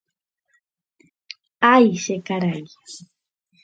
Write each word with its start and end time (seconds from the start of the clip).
Ái 1.71 1.85
che 2.03 2.15
karai 2.25 2.65